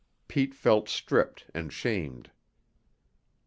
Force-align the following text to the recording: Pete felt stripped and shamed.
Pete 0.27 0.55
felt 0.55 0.89
stripped 0.89 1.45
and 1.53 1.71
shamed. 1.71 2.31